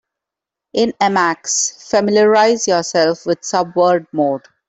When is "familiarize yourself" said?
1.91-3.23